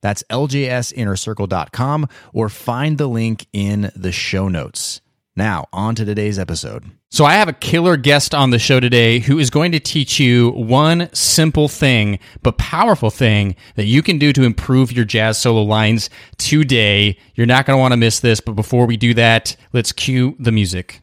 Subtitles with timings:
[0.00, 5.00] That's ljsinnercircle.com or find the link in the show notes.
[5.38, 6.84] Now, on to today's episode.
[7.10, 10.18] So, I have a killer guest on the show today who is going to teach
[10.18, 15.38] you one simple thing, but powerful thing that you can do to improve your jazz
[15.38, 16.08] solo lines
[16.38, 17.18] today.
[17.34, 20.36] You're not going to want to miss this, but before we do that, let's cue
[20.38, 21.02] the music.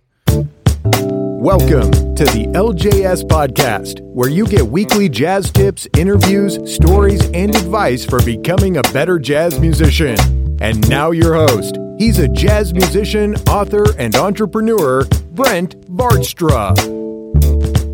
[1.44, 8.06] Welcome to the LJS Podcast, where you get weekly jazz tips, interviews, stories, and advice
[8.06, 10.18] for becoming a better jazz musician.
[10.62, 11.78] And now, your host.
[11.98, 16.78] He's a jazz musician, author, and entrepreneur, Brent Vaartstra.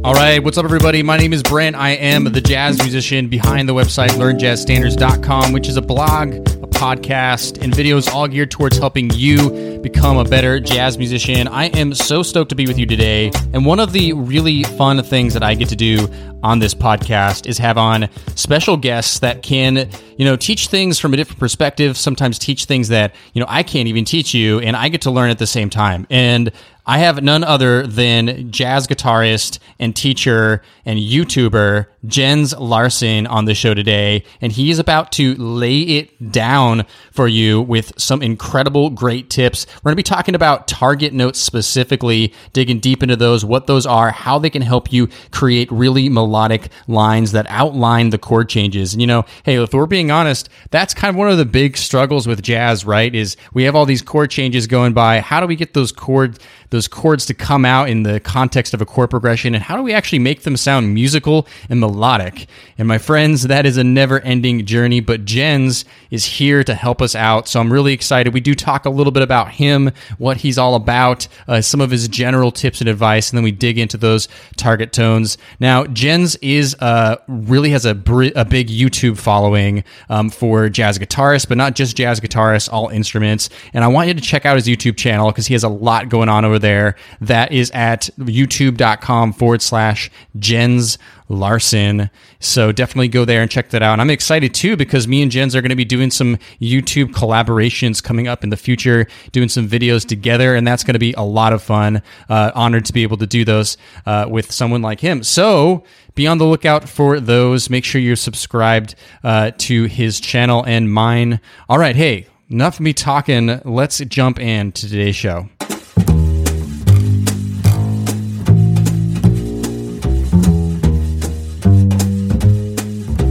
[0.03, 1.02] All right, what's up, everybody?
[1.02, 1.75] My name is Brent.
[1.75, 7.64] I am the jazz musician behind the website learnjazzstandards.com, which is a blog, a podcast,
[7.64, 11.47] and videos all geared towards helping you become a better jazz musician.
[11.47, 13.31] I am so stoked to be with you today.
[13.53, 16.09] And one of the really fun things that I get to do
[16.44, 21.14] on this podcast is have on special guests that can, you know, teach things from
[21.14, 24.76] a different perspective, sometimes teach things that, you know, I can't even teach you, and
[24.76, 26.08] I get to learn at the same time.
[26.10, 26.52] And
[26.86, 33.54] I have none other than jazz guitarist and teacher and YouTuber Jens Larsen on the
[33.54, 38.90] show today, and he is about to lay it down for you with some incredible,
[38.90, 39.67] great tips.
[39.84, 43.86] We're going to be talking about target notes specifically, digging deep into those, what those
[43.86, 48.94] are, how they can help you create really melodic lines that outline the chord changes.
[48.94, 51.75] And you know, hey, if we're being honest, that's kind of one of the big
[51.75, 53.13] struggles with jazz, right?
[53.13, 55.19] Is we have all these chord changes going by.
[55.19, 56.39] How do we get those chords,
[56.70, 59.83] those chords to come out in the context of a chord progression, and how do
[59.83, 62.48] we actually make them sound musical and melodic?
[62.77, 64.99] And my friends, that is a never-ending journey.
[64.99, 68.33] But Jens is here to help us out, so I'm really excited.
[68.33, 71.89] We do talk a little bit about him, what he's all about, uh, some of
[71.89, 75.38] his general tips and advice, and then we dig into those target tones.
[75.60, 80.99] Now, Jens is uh, really has a, br- a big YouTube following um, for jazz
[80.99, 83.49] guitarists, but not just jazz guitarists, all instruments.
[83.73, 86.10] And I want you to check out his YouTube channel because he has a lot
[86.10, 86.95] going on over there.
[87.21, 90.97] That is at youtube.com forward slash Jens
[91.30, 92.09] Larsen.
[92.39, 93.93] So definitely go there and check that out.
[93.93, 97.11] And I'm excited too because me and Jens are going to be doing some YouTube
[97.11, 101.14] collaborations coming up in the future, doing some videos together, and that's going to be
[101.14, 102.02] a lot of fun.
[102.30, 105.23] Uh, honored to be able to do those uh, with someone like him.
[105.23, 105.83] So
[106.15, 107.69] be on the lookout for those.
[107.69, 111.39] Make sure you're subscribed uh, to his channel and mine.
[111.69, 113.61] All right, hey, enough of me talking.
[113.64, 115.49] Let's jump in to today's show.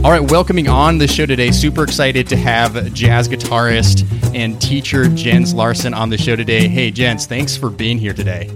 [0.01, 1.51] All right, welcoming on the show today.
[1.51, 6.69] Super excited to have jazz guitarist and teacher Jens Larsen on the show today.
[6.69, 8.49] Hey, Jens, thanks for being here today.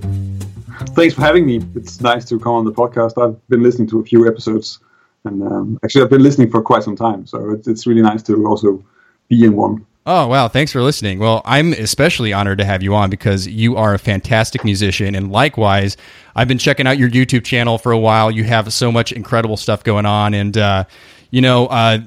[0.95, 1.61] Thanks for having me.
[1.75, 3.21] It's nice to come on the podcast.
[3.21, 4.79] I've been listening to a few episodes,
[5.25, 7.27] and um, actually, I've been listening for quite some time.
[7.27, 8.81] So it's, it's really nice to also
[9.27, 9.85] be in one.
[10.05, 10.47] Oh, wow.
[10.47, 11.19] Thanks for listening.
[11.19, 15.13] Well, I'm especially honored to have you on because you are a fantastic musician.
[15.13, 15.97] And likewise,
[16.37, 18.31] I've been checking out your YouTube channel for a while.
[18.31, 20.33] You have so much incredible stuff going on.
[20.33, 20.85] And, uh,
[21.33, 21.97] you know, uh,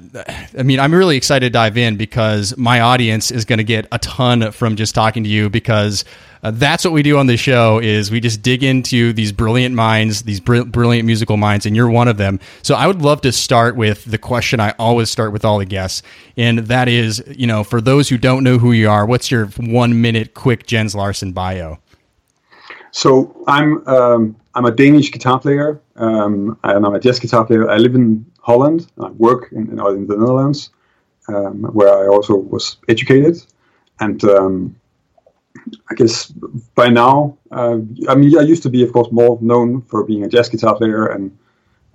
[0.57, 3.85] I mean, I'm really excited to dive in because my audience is going to get
[3.91, 6.05] a ton from just talking to you because
[6.43, 9.75] uh, that's what we do on the show is we just dig into these brilliant
[9.75, 12.39] minds, these br- brilliant musical minds, and you're one of them.
[12.61, 15.65] So I would love to start with the question I always start with all the
[15.65, 16.03] guests,
[16.37, 19.47] and that is, you know, for those who don't know who you are, what's your
[19.57, 21.79] one minute quick Jens Larsen bio?
[22.91, 27.69] So I'm um, I'm a Danish guitar player, um, and I'm a jazz guitar player.
[27.69, 28.87] I live in Holland.
[29.07, 30.69] I work in, in, in the Netherlands,
[31.27, 33.35] um, where I also was educated.
[33.99, 34.75] And um,
[35.91, 36.27] I guess
[36.73, 40.23] by now, uh, I mean, I used to be, of course, more known for being
[40.23, 41.37] a jazz guitar player and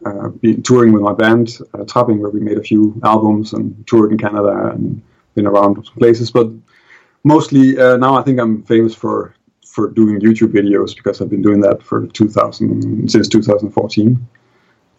[0.04, 3.64] uh, being, touring with my band, uh, Trapping, where we made a few albums and
[3.86, 5.00] toured in Canada and
[5.34, 6.30] been around some places.
[6.30, 6.48] But
[7.24, 9.34] mostly uh, now, I think I'm famous for
[9.74, 14.28] for doing YouTube videos because I've been doing that for 2000 since 2014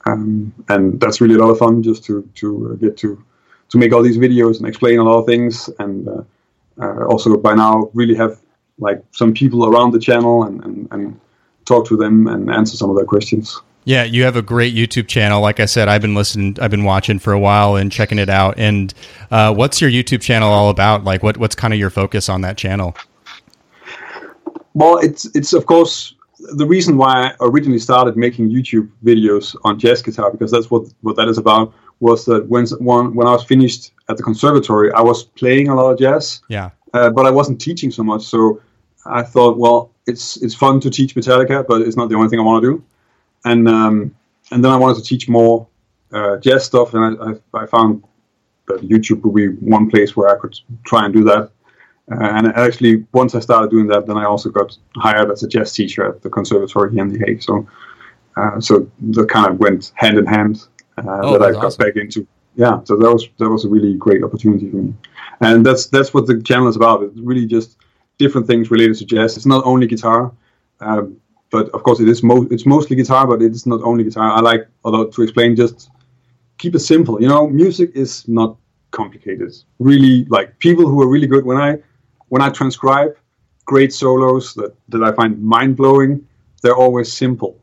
[0.06, 3.24] um, and that's really a lot of fun just to to uh, get to
[3.70, 6.24] to make all these videos and explain a lot of things and uh,
[6.82, 8.40] uh, also by now really have
[8.80, 11.20] like some people around the channel and, and, and
[11.66, 15.08] talk to them and answer some of their questions Yeah, you have a great YouTube
[15.08, 15.42] channel.
[15.42, 18.30] Like I said, I've been listening, I've been watching for a while and checking it
[18.30, 18.56] out.
[18.58, 18.94] And
[19.30, 21.04] uh, what's your YouTube channel all about?
[21.04, 22.96] Like, what what's kind of your focus on that channel?
[24.74, 26.16] Well, it's it's of course
[26.56, 30.84] the reason why I originally started making YouTube videos on jazz guitar because that's what
[31.02, 31.74] what that is about.
[32.00, 35.76] Was that when when when I was finished at the conservatory, I was playing a
[35.76, 36.42] lot of jazz.
[36.50, 36.72] Yeah.
[36.94, 38.62] Uh, but I wasn't teaching so much, so
[39.06, 42.40] I thought, well, it's it's fun to teach Metallica, but it's not the only thing
[42.40, 42.84] I want to do.
[43.46, 44.16] And um,
[44.52, 45.68] and then I wanted to teach more
[46.12, 48.04] uh, jazz stuff, and I, I, I, found
[48.68, 51.52] that YouTube would be one place where I could try and do that.
[52.12, 55.48] Uh, and actually, once I started doing that, then I also got hired as a
[55.48, 57.42] jazz teacher at the conservatory here in The Hague.
[57.42, 57.68] So,
[58.36, 60.68] uh, so that kind of went hand in hand.
[60.98, 61.86] Uh, oh, that I got awesome.
[61.86, 62.28] back into.
[62.56, 64.94] Yeah, so that was that was a really great opportunity for me,
[65.42, 67.02] and that's that's what the channel is about.
[67.02, 67.78] It's really just
[68.20, 69.38] different things related to jazz.
[69.38, 70.32] It's not only guitar,
[70.80, 71.18] um,
[71.50, 74.30] but of course it is mo- it's mostly guitar, but it's not only guitar.
[74.30, 75.90] I like although to explain just
[76.60, 77.20] keep it simple.
[77.20, 78.58] You know, music is not
[78.92, 79.52] complicated.
[79.80, 81.80] Really, like people who are really good when I
[82.34, 83.16] when I transcribe
[83.66, 86.12] great solos that that I find mind blowing,
[86.64, 87.54] they're always simple.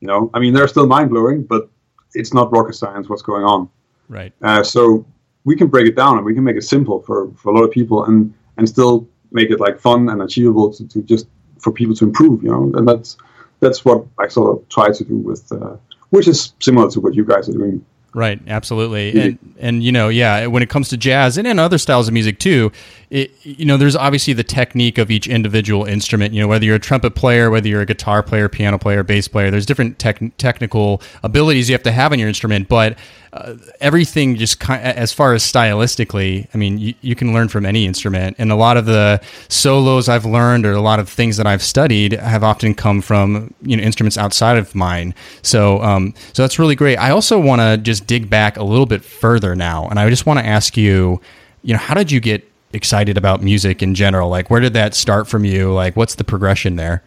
[0.00, 1.70] You know, I mean they're still mind blowing, but
[2.14, 3.70] it's not rocket science what's going on.
[4.08, 4.32] Right.
[4.42, 5.06] Uh, so
[5.44, 7.62] we can break it down and we can make it simple for, for a lot
[7.62, 11.28] of people and and still make it like fun and achievable to, to just
[11.60, 13.18] for people to improve, you know, and that's
[13.60, 15.76] that's what I sort of try to do with, uh,
[16.10, 17.84] which is similar to what you guys are doing.
[18.14, 21.76] Right, absolutely, and and you know, yeah, when it comes to jazz and in other
[21.76, 22.72] styles of music too,
[23.10, 26.32] it, you know, there's obviously the technique of each individual instrument.
[26.32, 29.28] You know, whether you're a trumpet player, whether you're a guitar player, piano player, bass
[29.28, 32.66] player, there's different tech, technical abilities you have to have on your instrument.
[32.66, 32.96] But
[33.32, 37.66] uh, everything just kind, as far as stylistically, I mean, you, you, can learn from
[37.66, 41.36] any instrument, and a lot of the solos I've learned or a lot of things
[41.36, 45.14] that I've studied have often come from you know instruments outside of mine.
[45.42, 46.96] So, um, so that's really great.
[46.96, 50.24] I also want to just dig back a little bit further now, and I just
[50.24, 51.20] want to ask you,
[51.62, 54.30] you know, how did you get excited about music in general?
[54.30, 55.72] Like, where did that start from you?
[55.72, 57.02] Like, what's the progression there?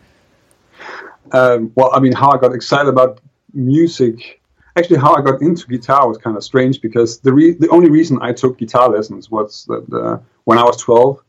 [1.31, 3.21] Um, well, I mean, how I got excited about
[3.53, 4.40] music
[4.77, 7.89] actually how I got into guitar was kind of strange because the re- the only
[7.89, 11.19] reason I took guitar lessons was that uh, when I was 12,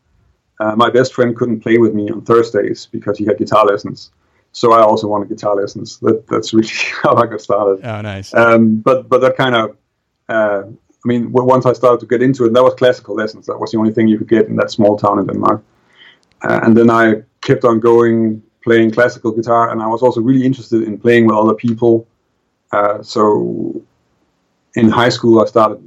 [0.61, 4.11] uh, my best friend couldn't play with me on Thursdays because he had guitar lessons.
[4.53, 5.99] So I also wanted guitar lessons.
[6.01, 6.69] That that's really
[7.03, 7.85] how I got started.
[7.85, 8.35] Oh, nice.
[8.35, 9.77] Um, but but that kind of,
[10.29, 13.47] uh, I mean, once I started to get into it, that was classical lessons.
[13.47, 15.65] That was the only thing you could get in that small town in Denmark.
[16.43, 20.45] Uh, and then I kept on going, playing classical guitar, and I was also really
[20.45, 22.07] interested in playing with other people
[22.73, 23.83] uh, so
[24.75, 25.81] in high school, I started.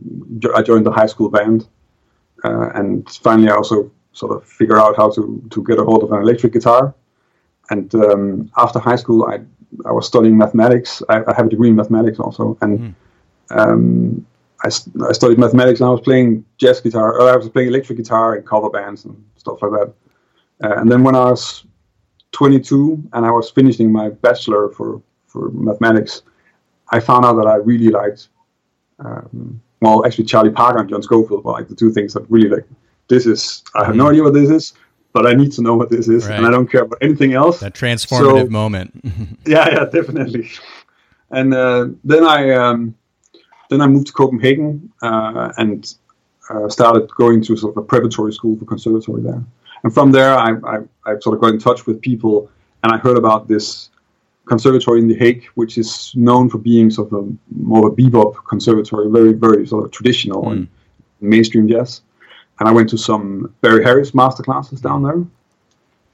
[0.53, 1.67] I joined the high school band,
[2.43, 6.03] uh, and finally, I also sort of figured out how to to get a hold
[6.03, 6.93] of an electric guitar.
[7.71, 9.39] And um, after high school, I
[9.85, 11.01] I was studying mathematics.
[11.09, 12.93] I, I have a degree in mathematics also, and mm.
[13.49, 14.25] um,
[14.63, 15.79] I, I studied mathematics.
[15.79, 17.19] and I was playing jazz guitar.
[17.19, 19.93] Or I was playing electric guitar in cover bands and stuff like that.
[20.63, 21.65] Uh, and then when I was
[22.31, 26.21] 22 and I was finishing my bachelor for for mathematics,
[26.91, 28.29] I found out that I really liked,
[28.99, 32.49] um, well, actually Charlie Parker and John Scofield were like the two things that really
[32.49, 32.65] like,
[33.07, 34.11] this is, I have no mm-hmm.
[34.11, 34.73] idea what this is,
[35.13, 36.37] but I need to know what this is, right.
[36.37, 37.59] and I don't care about anything else.
[37.61, 38.91] That transformative so, moment.
[39.45, 40.51] yeah, yeah, definitely.
[41.31, 42.95] And uh, then I um,
[43.69, 45.93] then I moved to Copenhagen uh, and
[46.49, 49.43] uh, started going to sort of a preparatory school for conservatory there.
[49.83, 52.49] And from there, I, I, I sort of got in touch with people,
[52.83, 53.89] and I heard about this
[54.45, 57.95] conservatory in The Hague, which is known for being sort of a, more of a
[57.95, 60.51] bebop conservatory, very, very sort of traditional mm.
[60.51, 60.67] and
[61.19, 62.01] mainstream jazz.
[62.59, 65.21] And I went to some Barry Harris master classes down there,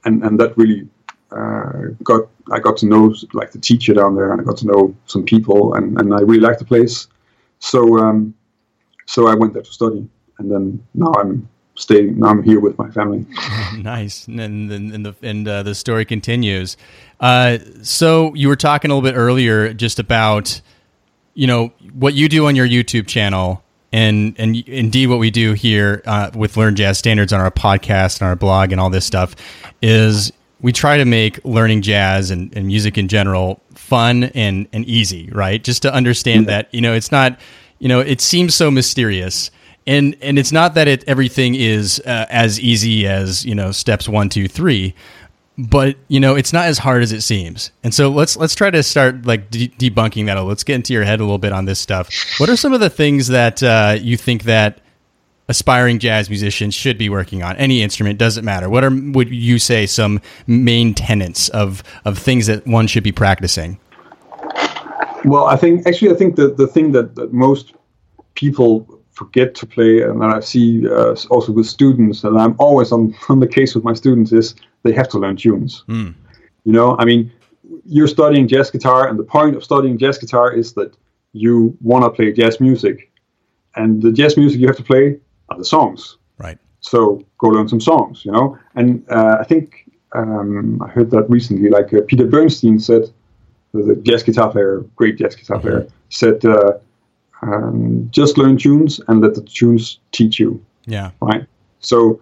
[0.04, 0.88] and and that really
[1.30, 4.66] uh, got I got to know like the teacher down there, and I got to
[4.66, 7.06] know some people, and, and I really liked the place.
[7.60, 8.34] So um,
[9.06, 10.08] so I went there to study,
[10.38, 12.18] and then now I'm staying.
[12.18, 13.26] Now I'm here with my family.
[13.76, 16.76] nice, and and, and the and uh, the story continues.
[17.20, 20.60] Uh, so you were talking a little bit earlier just about
[21.34, 23.62] you know what you do on your YouTube channel.
[23.94, 28.20] And and indeed, what we do here uh, with Learn Jazz Standards on our podcast
[28.20, 29.36] and our blog and all this stuff
[29.82, 34.86] is we try to make learning jazz and, and music in general fun and, and
[34.86, 35.62] easy, right?
[35.62, 37.38] Just to understand that, you know, it's not,
[37.80, 39.50] you know, it seems so mysterious
[39.86, 44.08] and and it's not that it everything is uh, as easy as you know steps
[44.08, 44.94] one two three
[45.58, 47.70] but you know it's not as hard as it seems.
[47.84, 51.04] And so let's let's try to start like de- debunking that let's get into your
[51.04, 52.10] head a little bit on this stuff.
[52.38, 54.80] What are some of the things that uh, you think that
[55.48, 57.56] aspiring jazz musicians should be working on?
[57.56, 58.70] Any instrument doesn't matter.
[58.70, 63.12] What are would you say some main tenets of of things that one should be
[63.12, 63.78] practicing?
[65.24, 67.74] Well, I think actually, I think that the thing that, that most
[68.34, 72.92] people forget to play, and that I see uh, also with students, and I'm always
[72.92, 75.84] on, on the case with my students, is they have to learn tunes.
[75.88, 76.14] Mm.
[76.64, 77.30] You know, I mean,
[77.84, 80.90] you're studying jazz guitar, and the point of studying jazz guitar is that
[81.32, 82.96] you want to play jazz music,
[83.76, 86.18] and the jazz music you have to play are the songs.
[86.38, 86.58] Right.
[86.80, 88.58] So go learn some songs, you know.
[88.74, 89.88] And uh, I think
[90.20, 91.68] um, I heard that recently.
[91.70, 93.04] Like uh, Peter Bernstein said,
[93.72, 95.68] the jazz guitar player, great jazz guitar Mm-hmm.
[95.68, 96.72] player, said, uh,
[97.42, 101.10] um, "Just learn tunes and let the tunes teach you." Yeah.
[101.20, 101.46] Right.
[101.80, 102.20] So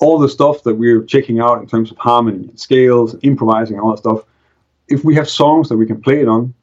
[0.00, 3.98] all the stuff that we're checking out in terms of harmony, scales, improvising, all that
[3.98, 4.24] stuff.
[4.88, 6.54] If we have songs that we can play it on,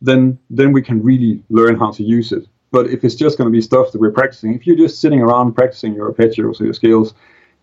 [0.00, 2.46] then then we can really learn how to use it.
[2.70, 5.20] But if it's just going to be stuff that we're practicing, if you're just sitting
[5.20, 7.14] around practicing your arpeggios or your scales,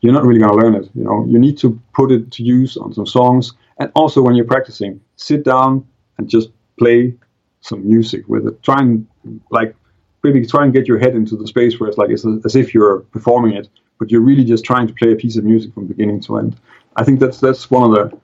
[0.02, 0.90] you're not really going to learn it.
[0.96, 4.36] You know, you need to put it to use on some songs, and also when
[4.36, 5.86] you're practicing, sit down
[6.18, 7.16] and just play
[7.62, 8.62] some music with it.
[8.64, 9.08] Try and
[9.52, 9.76] like
[10.24, 12.74] maybe try and get your head into the space where it's like it's as if
[12.74, 15.88] you're performing it, but you're really just trying to play a piece of music from
[15.88, 16.56] beginning to end.
[16.96, 18.18] I think that's that's one of the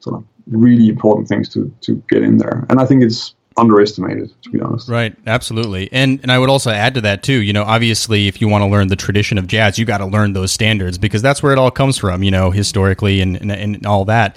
[0.00, 4.30] sort of really important things to to get in there, and I think it's underestimated
[4.42, 4.88] to be honest.
[4.88, 5.90] Right, absolutely.
[5.92, 8.62] And and I would also add to that too, you know, obviously if you want
[8.62, 11.52] to learn the tradition of jazz, you got to learn those standards because that's where
[11.52, 14.36] it all comes from, you know, historically and, and and all that.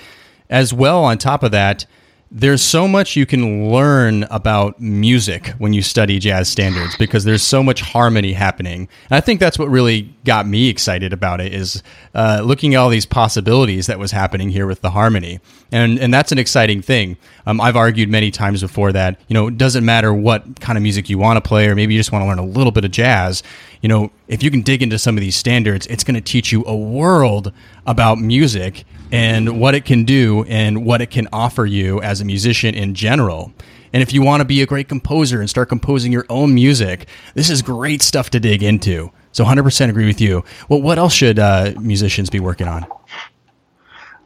[0.49, 1.85] As well on top of that,
[2.31, 7.41] there's so much you can learn about music when you study jazz standards because there's
[7.41, 8.87] so much harmony happening.
[9.09, 11.81] And I think that's what really got me excited about it is
[12.13, 15.39] uh, looking at all these possibilities that was happening here with the harmony,
[15.71, 17.17] and and that's an exciting thing.
[17.47, 20.83] Um, I've argued many times before that you know it doesn't matter what kind of
[20.83, 22.85] music you want to play, or maybe you just want to learn a little bit
[22.85, 23.41] of jazz.
[23.81, 26.51] You know, if you can dig into some of these standards, it's going to teach
[26.51, 27.53] you a world
[27.85, 32.25] about music and what it can do and what it can offer you as a
[32.25, 33.53] musician in general.
[33.93, 37.07] And if you want to be a great composer and start composing your own music,
[37.33, 39.11] this is great stuff to dig into.
[39.31, 40.43] So 100% agree with you.
[40.67, 42.85] Well, what else should uh, musicians be working on?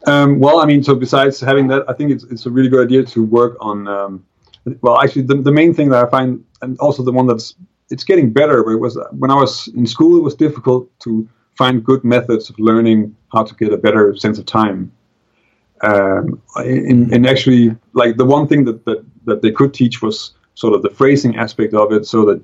[0.06, 2.84] Um, well, I mean, so besides having that, I think it's it's a really good
[2.84, 3.88] idea to work on.
[3.88, 4.24] Um,
[4.82, 7.54] well, actually, the, the main thing that I find, and also the one that's
[7.90, 11.28] it's getting better, but it was when I was in school, it was difficult to
[11.56, 14.92] find good methods of learning how to get a better sense of time.
[15.82, 20.34] Um, in, in actually, like the one thing that, that, that they could teach was
[20.54, 22.40] sort of the phrasing aspect of it, so that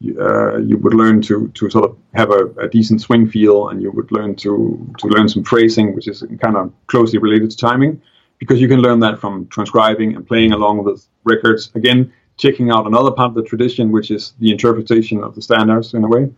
[0.00, 3.68] you, uh, you would learn to, to sort of have a, a, decent swing feel,
[3.68, 7.50] and you would learn to to learn some phrasing, which is kind of closely related
[7.52, 8.02] to timing,
[8.38, 11.70] because you can learn that from transcribing and playing along with records.
[11.76, 15.94] Again, checking out another part of the tradition, which is the interpretation of the standards
[15.94, 16.28] in a way.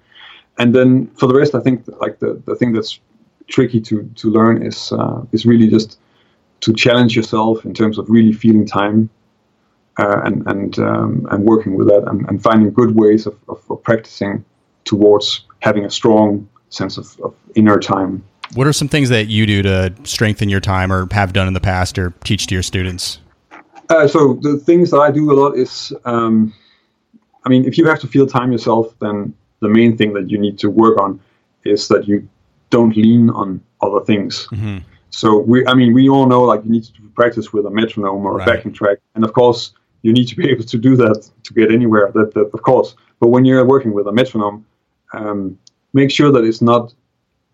[0.59, 3.01] And then for the rest, I think like the, the thing that's
[3.49, 5.99] tricky to, to learn is uh, is really just
[6.61, 9.09] to challenge yourself in terms of really feeling time
[9.99, 13.59] uh, and and um, and working with that and, and finding good ways of, of,
[13.71, 14.45] of, practicing
[14.85, 18.23] towards having a strong sense of, of inner time.
[18.55, 21.55] What are some things that you do to strengthen your time or have done in
[21.55, 23.21] the past or teach to your students?
[23.91, 26.53] Uh, so the things that I do a lot is, um,
[27.45, 30.39] I mean, if you have to feel time yourself, then the main thing that you
[30.39, 31.21] need to work on
[31.65, 32.29] is that you
[32.71, 34.47] don't lean on other things.
[34.51, 34.79] Mm-hmm.
[35.11, 38.27] So we, I mean, we all know like you need to practice with a metronome
[38.27, 38.49] or Right.
[38.49, 39.73] a backing track, and of course
[40.03, 42.11] you need to be able to do that to get anywhere.
[42.15, 42.97] That, that of course.
[43.21, 44.67] But when you're working with a metronome,
[45.13, 45.59] um,
[45.93, 46.93] make sure that it's not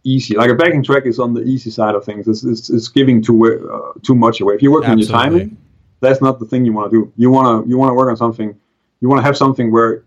[0.05, 0.37] easy.
[0.37, 2.27] Like a backing track is on the easy side of things.
[2.27, 3.37] It's, it's, it's giving too
[3.73, 4.55] uh, too much away.
[4.55, 5.57] If you're working on your timing,
[6.01, 7.13] that's not the thing you want to do.
[7.17, 8.59] You want to you want to work on something.
[9.01, 10.05] You want to have something where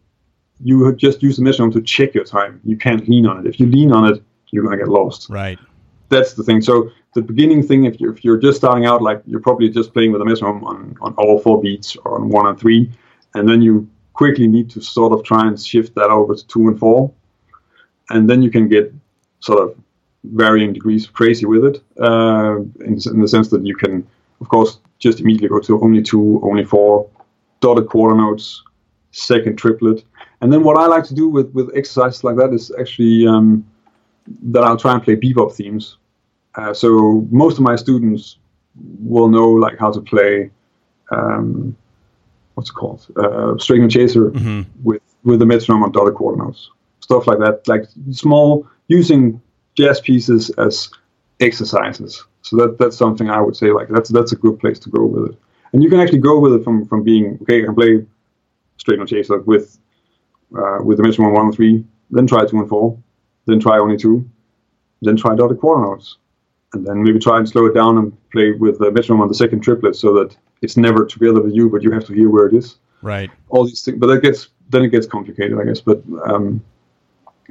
[0.63, 2.59] you just use the metronome to check your time.
[2.63, 3.49] You can't lean on it.
[3.49, 5.29] If you lean on it, you're gonna get lost.
[5.29, 5.59] Right.
[6.09, 6.61] That's the thing.
[6.61, 9.93] So the beginning thing, if you're if you're just starting out, like you're probably just
[9.93, 12.91] playing with a metronome on on all four beats or on one and three,
[13.35, 16.67] and then you quickly need to sort of try and shift that over to two
[16.67, 17.11] and four,
[18.09, 18.93] and then you can get
[19.39, 19.75] sort of
[20.23, 24.07] varying degrees of crazy with it, uh, in, in the sense that you can,
[24.43, 27.09] of course, just immediately go to only two, only four,
[27.61, 28.61] dotted quarter notes,
[29.11, 30.03] second triplet,
[30.41, 33.65] and then what I like to do with with exercises like that is actually um,
[34.53, 35.97] that I'll try and play bebop themes.
[36.55, 38.37] Uh, so most of my students
[39.11, 40.49] will know like how to play
[41.11, 41.75] um,
[42.55, 44.65] what's it called uh, string chaser Mhm.
[44.83, 46.69] with with the metronome on dotted quarter notes,
[46.99, 49.39] stuff like that, like small using
[49.77, 50.89] jazz pieces as
[51.39, 52.25] exercises.
[52.43, 55.05] So that that's something I would say like that's that's a good place to go
[55.05, 55.39] with it.
[55.71, 57.63] And you can actually go with it from from being okay.
[57.63, 58.05] I can play
[58.77, 59.79] Straight No Chaser with
[60.55, 62.97] uh, with the metronome one and three, then try two and four,
[63.45, 64.29] then try only two,
[65.01, 66.17] then try dotted quarter notes,
[66.73, 69.33] and then maybe try and slow it down and play with the metronome on the
[69.33, 72.47] second triplet so that it's never together with you, but you have to hear where
[72.47, 72.77] it is.
[73.01, 73.31] Right.
[73.49, 75.79] All these things, but that gets then it gets complicated, I guess.
[75.79, 76.63] But um,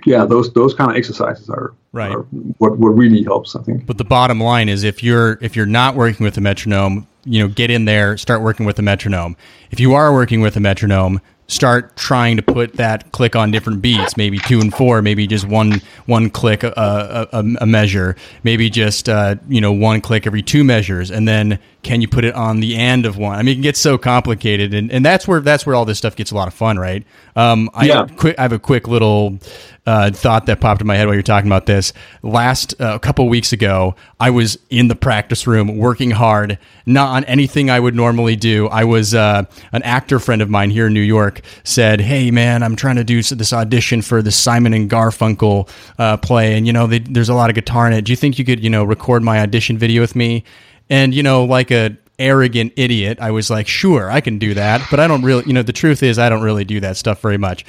[0.05, 2.11] yeah, those those kind of exercises are Right.
[2.11, 2.23] are
[2.59, 3.85] what what really helps, I think.
[3.85, 7.41] But the bottom line is if you're if you're not working with a metronome, you
[7.41, 9.37] know, get in there, start working with a metronome.
[9.71, 13.83] If you are working with a metronome, start trying to put that click on different
[13.83, 18.71] beats, maybe two and four, maybe just one one click a, a, a measure, maybe
[18.71, 22.35] just uh, you know one click every two measures, and then can you put it
[22.35, 23.39] on the end of one?
[23.39, 26.15] I mean, it gets so complicated, and, and that's where that's where all this stuff
[26.17, 27.05] gets a lot of fun, right?
[27.35, 28.07] Um, I, Yeah.
[28.17, 29.39] quick, I have a quick little
[29.85, 31.93] uh, thought that popped in my head while you're talking about this.
[32.23, 37.09] Last uh, a couple weeks ago, I was in the practice room working hard, not
[37.09, 38.69] on anything I would normally do.
[38.69, 42.62] I was uh, an actor friend of mine here in New York said, "Hey man,
[42.62, 46.73] I'm trying to do this audition for the Simon and Garfunkel uh, play, and you
[46.73, 48.03] know they, there's a lot of guitar in it.
[48.03, 50.45] Do you think you could you know record my audition video with me?"
[50.91, 54.87] And you know, like a arrogant idiot, I was like, "Sure, I can do that,"
[54.91, 57.21] but I don't really, you know, the truth is I don't really do that stuff
[57.21, 57.65] very much.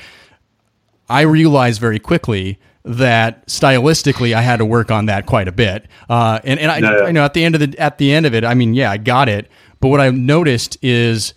[1.10, 5.88] I realized very quickly that stylistically I had to work on that quite a bit.
[6.10, 7.08] Uh, and and I, yeah.
[7.08, 8.92] you know at the end of the at the end of it, I mean, yeah,
[8.92, 9.50] I got it.
[9.80, 11.34] But what I noticed is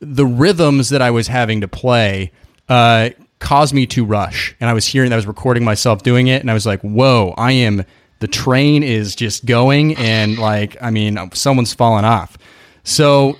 [0.00, 2.32] the rhythms that I was having to play
[2.68, 4.54] uh, caused me to rush.
[4.60, 6.80] And I was hearing, that I was recording myself doing it, and I was like,
[6.80, 7.84] "Whoa, I am."
[8.20, 12.38] The train is just going, and like, I mean, someone's fallen off.
[12.84, 13.36] So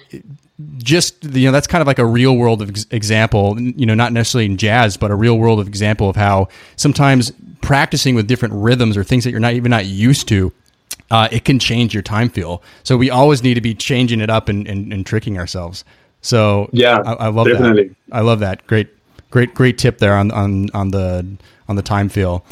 [0.76, 4.12] just you know that's kind of like a real world ex- example you know not
[4.12, 6.46] necessarily in jazz but a real world of example of how
[6.76, 7.32] sometimes
[7.62, 10.52] practicing with different rhythms or things that you're not even not used to
[11.10, 12.62] uh, it can change your time feel.
[12.84, 15.84] So we always need to be changing it up and, and, and tricking ourselves.
[16.22, 17.88] So Yeah, I, I love definitely.
[17.88, 18.66] that i love that.
[18.66, 18.88] Great
[19.30, 21.26] great great tip there on on on the
[21.68, 22.44] on the time feel.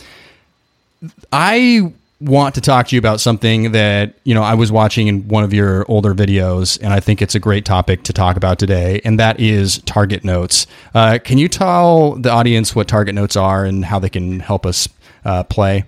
[1.33, 5.29] I want to talk to you about something that you know I was watching in
[5.29, 8.59] one of your older videos, and I think it's a great topic to talk about
[8.59, 10.67] today, and that is target notes.
[10.95, 14.67] Uh, can you tell the audience what target notes are and how they can help
[14.67, 14.89] us
[15.25, 15.85] uh, play?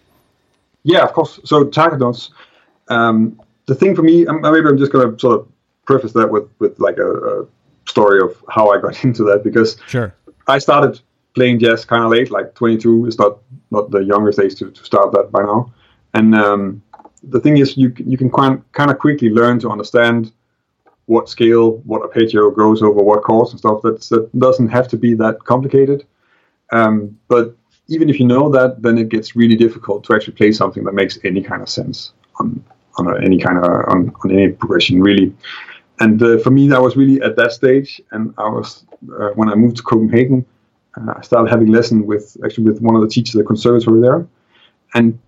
[0.82, 1.40] Yeah, of course.
[1.44, 2.30] So target notes.
[2.88, 5.48] Um, the thing for me, um, maybe I'm just going to sort of
[5.84, 7.46] preface that with with like a, a
[7.86, 10.14] story of how I got into that because Sure.
[10.46, 11.00] I started
[11.34, 13.38] playing jazz kind of late, like 22 is not
[13.70, 15.72] not the youngest age to, to start that by now.
[16.14, 16.82] And um,
[17.22, 20.32] the thing is, you you can kind kind of quickly learn to understand
[21.06, 23.80] what scale, what arpeggio goes over what chords and stuff.
[23.82, 26.06] That's, that doesn't have to be that complicated.
[26.72, 27.56] Um, but
[27.88, 30.94] even if you know that, then it gets really difficult to actually play something that
[30.94, 32.64] makes any kind of sense on
[32.96, 35.34] on a, any kind of on, on any progression really.
[35.98, 38.00] And uh, for me, that was really at that stage.
[38.12, 38.84] And I was
[39.18, 40.46] uh, when I moved to Copenhagen,
[40.96, 44.00] uh, I started having lesson with actually with one of the teachers at the conservatory
[44.00, 44.26] there,
[44.94, 45.18] and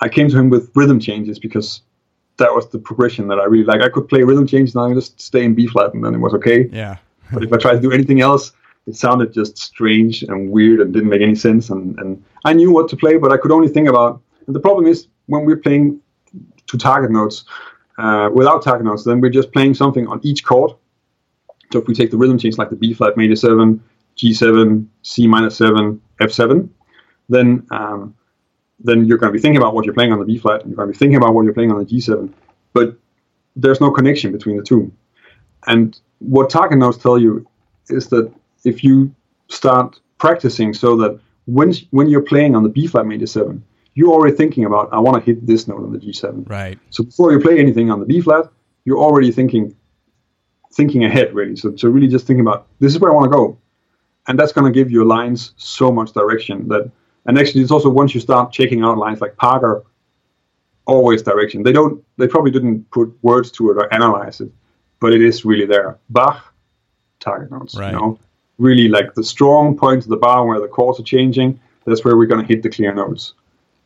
[0.00, 1.82] I came to him with rhythm changes because
[2.38, 3.82] that was the progression that I really like.
[3.82, 6.18] I could play rhythm changes and I just stay in B flat and then it
[6.18, 6.68] was okay.
[6.72, 6.96] Yeah.
[7.30, 8.52] But if I tried to do anything else,
[8.86, 11.68] it sounded just strange and weird and didn't make any sense.
[11.68, 14.22] And, and I knew what to play, but I could only think about.
[14.46, 16.00] And the problem is when we're playing
[16.68, 17.44] to target notes,
[17.98, 20.72] uh, without target notes, then we're just playing something on each chord.
[21.70, 23.82] So if we take the rhythm change like the B flat major seven,
[24.16, 26.68] G7, C minor seven, F7,
[27.28, 28.14] then um,
[28.80, 30.70] then you're going to be thinking about what you're playing on the B flat, and
[30.70, 32.32] you're going to be thinking about what you're playing on the G7,
[32.72, 32.96] but
[33.56, 34.92] there's no connection between the two.
[35.66, 37.46] And what target notes tell you
[37.88, 38.32] is that
[38.64, 39.14] if you
[39.48, 43.64] start practicing so that when when you're playing on the B flat major seven,
[43.94, 46.48] you're already thinking about I want to hit this note on the G7.
[46.48, 46.78] Right.
[46.90, 48.50] So before you play anything on the B flat,
[48.84, 49.74] you're already thinking
[50.72, 51.56] thinking ahead really.
[51.56, 53.58] So so really just thinking about this is where I want to go.
[54.26, 56.90] And that's going to give your lines so much direction that
[57.28, 59.84] and actually it's also once you start checking out lines like Parker
[60.86, 61.62] always direction.
[61.62, 64.50] They don't they probably didn't put words to it or analyze it,
[65.00, 65.98] but it is really there.
[66.10, 66.52] Bach
[67.20, 67.92] target notes, Right.
[67.92, 68.18] you know.
[68.58, 72.16] Really like the strong point of the bar where the chords are changing, that's where
[72.16, 73.34] we're going to hit the clear notes.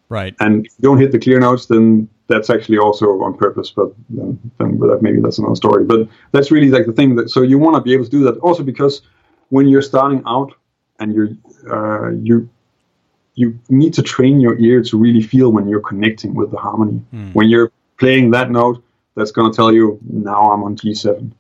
[0.09, 0.35] Right.
[0.40, 3.70] And if you don't hit the clear notes, then that's actually also on purpose.
[3.70, 5.85] But then, then maybe that's another story.
[5.85, 8.24] But that's really like the thing that so you want to be able to do
[8.24, 9.02] that also because
[9.50, 10.52] when you're starting out
[11.00, 11.31] and you're
[11.70, 12.48] uh, you
[13.35, 17.01] you need to train your ear to really feel when you're connecting with the harmony.
[17.33, 18.83] When you're playing that note,
[19.14, 21.33] that's going to tell you now I'm on G7.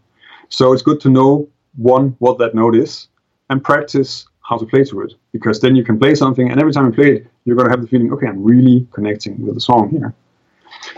[0.48, 3.08] So it's good to know one what that note is
[3.50, 6.72] and practice how to play to it because then you can play something and every
[6.72, 9.54] time you play it you're going to have the feeling okay i'm really connecting with
[9.54, 10.12] the song here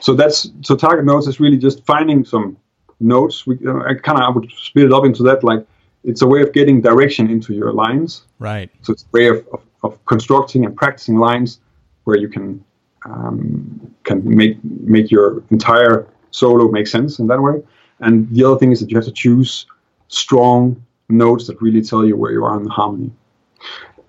[0.00, 2.56] so that's so target notes is really just finding some
[2.98, 5.64] notes we uh, i kind of i would split it up into that like
[6.02, 8.70] it's a way of getting direction into your lines Right.
[8.82, 11.60] so it's a way of, of, of constructing and practicing lines
[12.04, 12.64] where you can
[13.04, 17.62] um, can make make your entire solo make sense in that way.
[18.00, 19.66] And the other thing is that you have to choose
[20.08, 23.12] strong, notes that really tell you where you are in the harmony.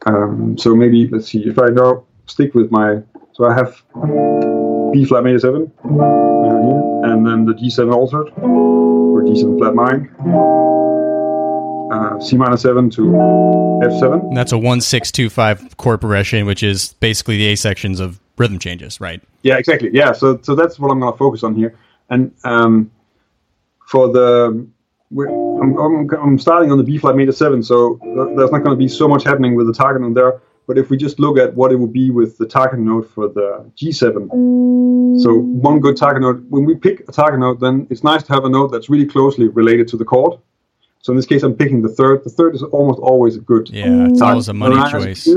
[0.08, 3.02] Um, so maybe let's see if I go stick with my
[3.34, 3.82] so I have
[4.94, 10.10] B flat major seven uh, and then the G7 altered or G7 flat nine,
[11.92, 14.28] uh, C minor seven to F7.
[14.28, 18.00] And that's a one six two five chord progression, which is basically the A sections
[18.00, 19.22] of rhythm changes, right?
[19.44, 19.90] Yeah, exactly.
[19.94, 21.78] Yeah, so so that's what I'm going to focus on here,
[22.10, 22.92] and um,
[23.88, 24.68] for the
[25.18, 28.00] I'm, I'm, I'm, starting on the B flat major seven, so
[28.36, 30.42] there's not going to be so much happening with the target on there.
[30.68, 33.28] But if we just look at what it would be with the target note for
[33.28, 38.04] the G7, so one good target note, when we pick a target note, then it's
[38.04, 40.40] nice to have a note that's really closely related to the chord.
[41.06, 42.24] So in this case, I'm picking the third.
[42.24, 43.70] The third is almost always a good.
[43.70, 45.28] Yeah, it's always a money choice.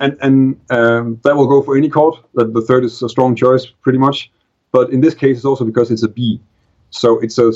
[0.00, 2.16] And and um, that will go for any chord.
[2.34, 4.32] That the third is a strong choice, pretty much.
[4.72, 6.40] But in this case, it's also because it's a B,
[6.90, 7.52] so it's a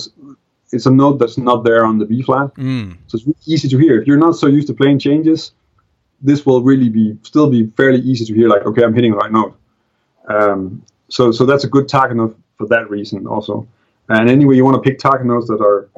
[0.70, 2.54] it's a note that's not there on the B flat.
[2.54, 2.96] Mm.
[3.08, 4.00] So it's really easy to hear.
[4.00, 5.50] If you're not so used to playing changes,
[6.22, 8.48] this will really be still be fairly easy to hear.
[8.48, 9.58] Like, okay, I'm hitting the right note.
[10.28, 13.66] Um, so so that's a good target note for that reason also.
[14.08, 15.88] And anyway, you want to pick target notes that are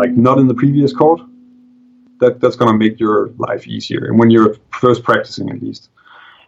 [0.00, 1.20] like not in the previous chord.
[2.20, 5.88] That that's going to make your life easier, and when you're first practicing, at least.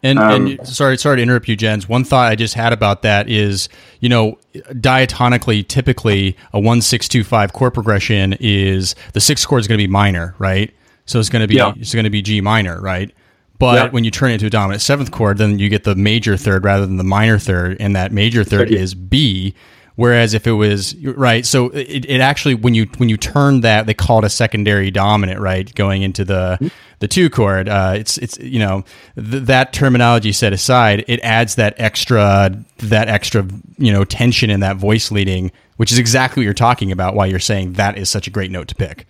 [0.04, 1.88] And, um, and, sorry, sorry to interrupt you, Jens.
[1.88, 3.68] One thought I just had about that is,
[4.00, 9.60] you know, diatonically, typically a one six two five chord progression is the sixth chord
[9.60, 10.74] is going to be minor, right?
[11.06, 11.72] So it's going to be yeah.
[11.76, 13.14] it's going to be G minor, right?
[13.58, 13.90] But yeah.
[13.90, 16.64] when you turn it into a dominant seventh chord, then you get the major third
[16.64, 19.54] rather than the minor third, and that major third is B.
[20.02, 23.86] Whereas if it was right, so it, it actually when you when you turn that
[23.86, 25.72] they call it a secondary dominant, right?
[25.76, 26.66] Going into the mm-hmm.
[26.98, 28.82] the two chord, uh, it's it's you know
[29.14, 33.46] th- that terminology set aside, it adds that extra that extra
[33.78, 37.14] you know tension in that voice leading, which is exactly what you're talking about.
[37.14, 39.06] Why you're saying that is such a great note to pick.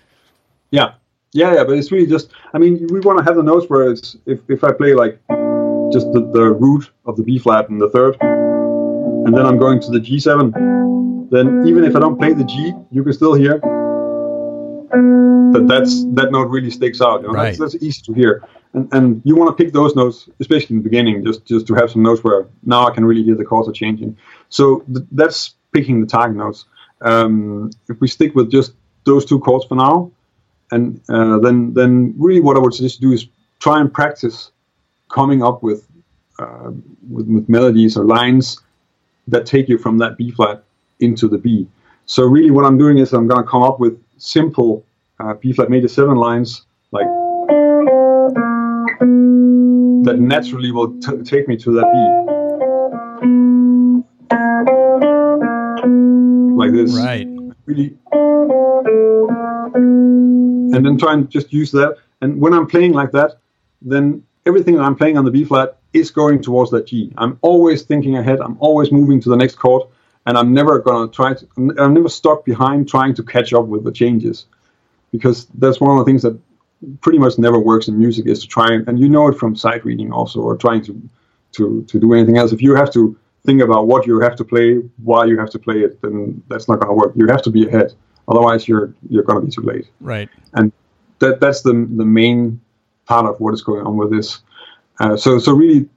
[0.73, 0.93] Yeah,
[1.33, 3.91] yeah, yeah, but it's really just I mean we want to have the notes where
[3.91, 5.19] it's if if I play like
[5.91, 8.19] just the, the root of the B flat in the third
[9.27, 12.73] and then I'm going to the G7, then even if I don't play the G,
[12.91, 13.61] you can still hear
[15.53, 17.23] that that's that note really sticks out.
[17.23, 17.35] You know?
[17.35, 17.57] right.
[17.59, 18.43] that's, that's easy to hear,
[18.75, 21.75] and and you want to pick those notes, especially in the beginning, just just to
[21.75, 24.17] have some notes where now I can really hear the chords are changing.
[24.49, 26.67] So th- that's picking the target notes.
[27.01, 28.73] Um, if we stick with just
[29.05, 30.11] those two chords for now,
[30.71, 33.27] and uh, then then really what I would suggest to do is
[33.59, 34.51] try and practice
[35.09, 35.87] coming up with,
[36.39, 36.73] uh,
[37.09, 38.61] with, with melodies or lines
[39.29, 40.65] that take you from that B flat
[41.01, 41.67] into the B.
[42.07, 44.85] So really, what I'm doing is I'm going to come up with simple
[45.21, 47.07] uh, B flat major seven lines like
[50.05, 51.97] that naturally will t- take me to that B.
[56.57, 56.95] Like this.
[56.97, 57.27] Right.
[57.67, 57.97] Really.
[60.75, 61.97] And then try and just use that.
[62.21, 63.39] And when I'm playing like that,
[63.81, 67.13] then everything that I'm playing on the B flat is going towards that G.
[67.17, 68.41] I'm always thinking ahead.
[68.41, 69.83] I'm always moving to the next chord,
[70.27, 71.47] and I'm never gonna try to.
[71.57, 74.47] I'm never stuck behind trying to catch up with the changes,
[75.11, 76.39] because that's one of the things that
[77.01, 79.55] pretty much never works in music is to try and, and you know it from
[79.55, 81.01] sight reading also or trying to
[81.53, 82.53] to to do anything else.
[82.53, 85.59] If you have to think about what you have to play, why you have to
[85.59, 87.13] play it, then that's not gonna work.
[87.17, 87.93] You have to be ahead.
[88.29, 89.87] Otherwise, you're you're gonna be too late.
[90.01, 90.29] Right.
[90.55, 90.73] And
[91.19, 92.61] that that's the the main
[93.05, 94.41] part of what is going on with this.
[95.01, 95.89] Uh, so so really,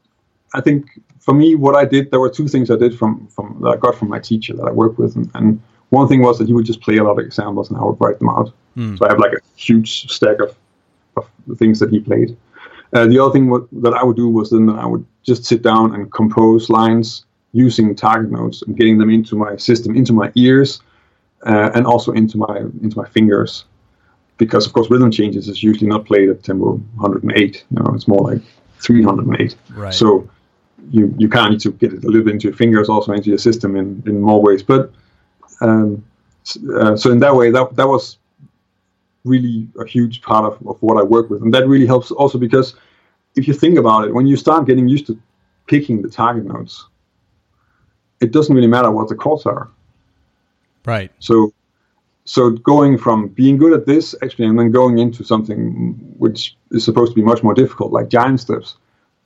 [0.54, 3.60] I think for me, what I did, there were two things I did from from
[3.62, 6.38] that I got from my teacher that I worked with, and, and one thing was
[6.40, 8.52] that he would just play a lot of examples and I would write them out.
[8.76, 8.98] Mm.
[8.98, 10.56] So I have like a huge stack of
[11.18, 12.36] of the things that he played.
[12.94, 15.62] Uh, the other thing w- that I would do was then I would just sit
[15.62, 20.32] down and compose lines using target notes and getting them into my system, into my
[20.36, 20.82] ears,
[21.46, 23.66] uh, and also into my into my fingers
[24.38, 28.08] because of course rhythm changes is usually not played at tempo 108 you know it's
[28.08, 28.42] more like
[28.86, 29.94] 308 right.
[29.94, 30.30] so
[30.92, 33.12] you you kind of need to get it a little bit into your fingers also
[33.12, 34.64] into your system in, in more ways.
[34.64, 34.92] But
[35.62, 36.04] um,
[36.76, 38.18] uh, so in that way that that was
[39.24, 41.42] really a huge part of, of what I work with.
[41.42, 42.76] And that really helps also because
[43.36, 45.20] if you think about it when you start getting used to
[45.68, 46.86] picking the target notes
[48.22, 49.70] it doesn't really matter what the chords are.
[50.86, 51.12] Right.
[51.20, 51.54] So
[52.26, 56.84] so going from being good at this actually and then going into something which is
[56.84, 58.76] supposed to be much more difficult like giant steps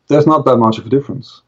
[0.10, 1.42] there's not that much of a difference.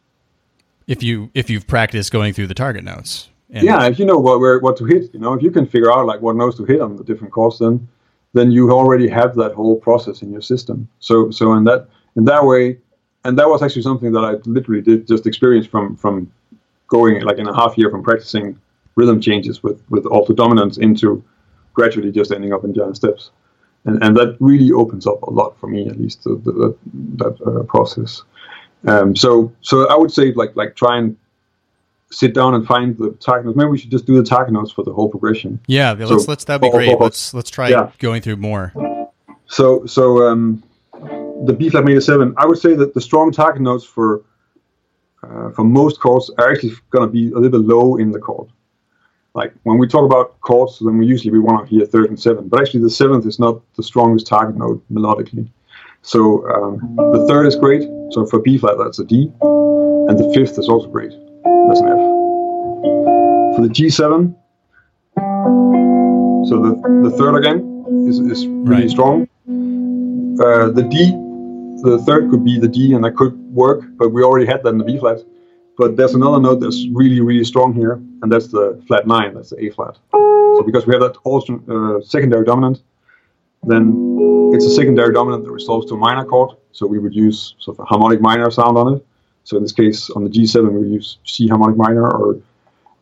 [0.87, 4.39] If you if you've practiced going through the target notes yeah if you know what
[4.39, 6.63] where what to hit you know if you can figure out like what notes to
[6.63, 7.87] hit on the different chords then
[8.33, 10.87] then you already have that whole process in your system.
[10.99, 12.77] So so in that in that way
[13.23, 16.31] and that was actually something that i literally did just experience from from
[16.87, 18.57] going like in a half year from practicing
[18.95, 21.23] rhythm changes with with altered dominants into
[21.73, 23.31] gradually just ending up in giant steps.
[23.85, 26.75] and and that really opens up a lot for me, at least the, the,
[27.17, 28.23] that uh, process.
[28.87, 31.17] Um, so so I would say like like try and
[32.11, 33.57] sit down and find the target notes.
[33.57, 35.59] Maybe we should just do the target notes for the whole progression.
[35.67, 36.99] Yeah, let's let's that'd be great.
[36.99, 37.91] Let's let's try yeah.
[37.99, 38.73] going through more.
[39.47, 40.63] So so um,
[41.45, 44.23] the B flat major seven, I would say that the strong target notes for
[45.23, 48.19] uh, for most chords are actually going to be a little bit low in the
[48.19, 48.49] chord.
[49.33, 52.19] Like when we talk about chords, then we usually we want to hear third and
[52.19, 55.49] seventh, but actually the seventh is not the strongest target note melodically.
[56.01, 57.83] So um, the third is great.
[58.11, 61.11] So for B flat, that's a D, and the fifth is also great.
[61.11, 63.55] That's an F.
[63.55, 64.35] For the G7,
[66.49, 68.89] so the, the third again is, is really right.
[68.89, 69.27] strong.
[70.41, 71.11] Uh, the D,
[71.83, 74.69] the third could be the D, and that could work, but we already had that
[74.69, 75.19] in the B flat.
[75.81, 79.33] But there's another note that's really, really strong here, and that's the flat nine.
[79.33, 79.97] That's the A flat.
[80.11, 82.83] So because we have that also uh, secondary dominant,
[83.63, 86.51] then it's a secondary dominant that resolves to a minor chord.
[86.71, 89.05] So we would use sort of a harmonic minor sound on it.
[89.43, 92.39] So in this case, on the G7, we use C harmonic minor or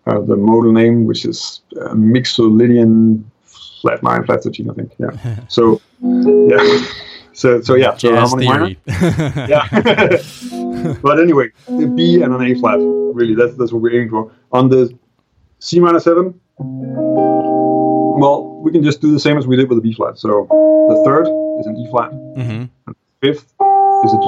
[0.08, 3.26] uh, the modal name, which is uh, Mixolydian
[3.82, 4.94] flat nine, flat 13, I think.
[4.98, 5.40] Yeah.
[5.50, 6.86] so, yeah.
[7.34, 7.96] So, so yeah.
[7.96, 8.78] So harmonic theory.
[8.86, 9.48] minor.
[9.48, 10.50] yeah.
[11.02, 14.32] but anyway, the B and an A flat, really, that's, that's what we're aiming for.
[14.52, 14.98] On the
[15.60, 16.40] C minor 7,
[18.20, 20.18] well, we can just do the same as we did with the B flat.
[20.18, 20.48] So
[20.90, 21.28] the third
[21.60, 22.66] is an E flat, mm-hmm.
[22.88, 23.54] and fifth
[24.06, 24.26] is a G.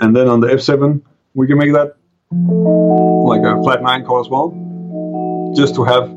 [0.00, 1.00] And then on the F7,
[1.34, 1.96] we can make that
[2.30, 6.10] like a flat nine chord as well, just to have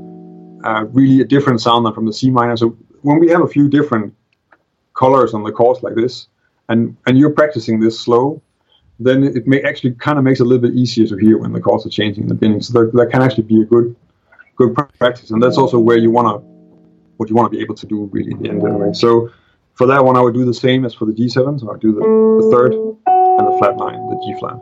[0.63, 2.57] uh, really a different sound than from the C minor.
[2.57, 4.13] So when we have a few different
[4.93, 6.27] colors on the chords like this,
[6.69, 8.41] and and you're practicing this slow,
[8.99, 11.51] then it may actually kind of makes it a little bit easier to hear when
[11.51, 12.61] the chords are changing in the beginning.
[12.61, 13.95] So that, that can actually be a good
[14.55, 16.47] good practice, and that's also where you want to
[17.17, 18.93] what you want to be able to do really in the end anyway.
[18.93, 19.29] So
[19.73, 21.59] for that one, I would do the same as for the G7.
[21.59, 24.59] So I do the, the third and the flat nine, the G flat.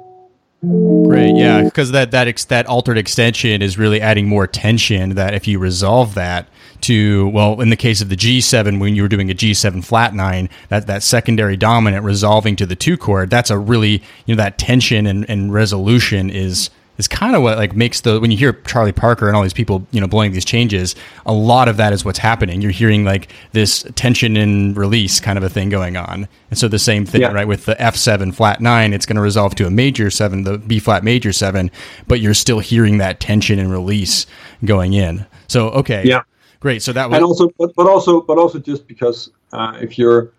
[0.65, 5.15] Great, yeah, because that that ex- that altered extension is really adding more tension.
[5.15, 6.47] That if you resolve that
[6.81, 10.13] to well, in the case of the G7, when you were doing a G7 flat
[10.13, 14.41] nine, that that secondary dominant resolving to the two chord, that's a really you know
[14.41, 18.37] that tension and, and resolution is is kind of what like makes the when you
[18.37, 21.77] hear Charlie Parker and all these people you know blowing these changes, a lot of
[21.77, 22.61] that is what's happening.
[22.61, 26.67] You're hearing like this tension and release kind of a thing going on, and so
[26.67, 27.31] the same thing, yeah.
[27.31, 27.47] right?
[27.47, 30.57] With the F seven flat nine, it's going to resolve to a major seven, the
[30.57, 31.71] B flat major seven,
[32.07, 34.25] but you're still hearing that tension and release
[34.63, 35.25] going in.
[35.47, 36.23] So okay, yeah,
[36.59, 36.83] great.
[36.83, 40.31] So that was and also, but, but also, but also just because uh, if you're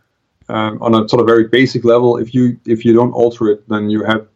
[0.48, 3.68] um, on a sort of very basic level, if you if you don't alter it,
[3.68, 4.28] then you have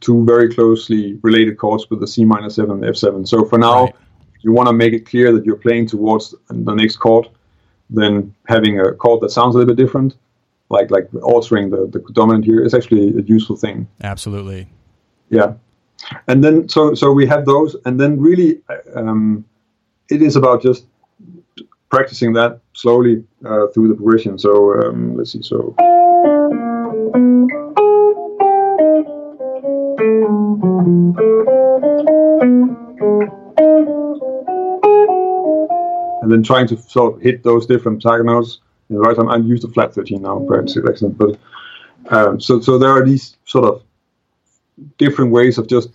[0.00, 3.26] two very closely related chords with the C minor seven and F7.
[3.26, 3.94] So for now, right.
[4.42, 7.28] you want to make it clear that you're playing towards the next chord,
[7.88, 10.16] then having a chord that sounds a little bit different,
[10.68, 13.88] like like altering the, the dominant here is actually a useful thing.
[14.02, 14.68] Absolutely.
[15.28, 15.54] Yeah.
[16.28, 18.62] And then so so we have those, and then really
[18.94, 19.44] um,
[20.10, 20.86] it is about just
[21.90, 24.38] practicing that slowly uh, through the progression.
[24.38, 25.42] So um, let's see.
[25.42, 25.74] So.
[36.22, 39.28] And then trying to sort of hit those different target notes in the right time.
[39.28, 41.16] I use the flat 13 now, perhaps excellent.
[41.16, 41.38] But
[42.08, 43.82] um, so so there are these sort of
[44.98, 45.90] different ways of just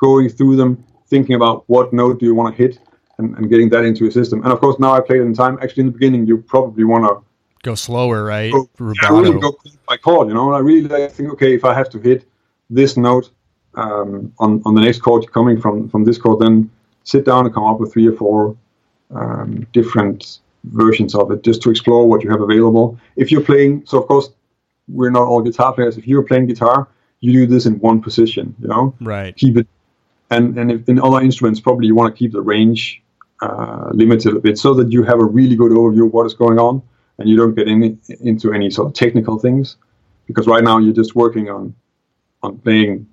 [0.00, 2.78] going through them, thinking about what note do you want to hit,
[3.18, 4.42] and, and getting that into your system.
[4.42, 5.58] And of course, now I played it in time.
[5.62, 7.22] Actually, in the beginning, you probably want to
[7.62, 8.50] go slower, right?
[8.52, 9.54] Go, yeah, really go
[9.86, 10.28] by chord.
[10.28, 12.26] You know, I really like, think, okay, if I have to hit
[12.70, 13.30] this note
[13.80, 16.70] um, on on the next chord coming from from this chord, then
[17.04, 18.56] sit down and come up with three or four
[19.20, 22.86] um, different versions of it, just to explore what you have available.
[23.16, 24.26] If you're playing, so of course
[24.96, 25.96] we're not all guitar players.
[25.96, 26.78] If you're playing guitar,
[27.20, 28.54] you do this in one position.
[28.62, 29.34] You know, right?
[29.36, 29.66] Keep it,
[30.30, 33.02] and and if in other instruments, probably you want to keep the range
[33.46, 36.34] uh, limited a bit so that you have a really good overview of what is
[36.34, 36.82] going on,
[37.18, 39.76] and you don't get any into any sort of technical things,
[40.26, 41.74] because right now you're just working on
[42.42, 43.06] on playing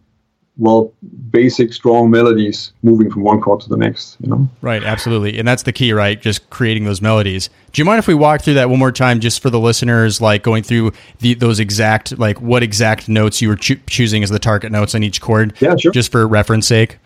[0.57, 0.91] well
[1.29, 4.47] basic strong melodies moving from one chord to the next you know?
[4.61, 5.37] Right absolutely.
[5.37, 6.19] And that's the key right?
[6.19, 7.49] Just creating those melodies.
[7.71, 10.19] Do you mind if we walk through that one more time just for the listeners
[10.19, 14.29] like going through the, those exact like what exact notes you were cho- choosing as
[14.29, 15.55] the target notes on each chord?
[15.59, 15.91] Yeah sure.
[15.91, 16.97] Just for reference sake.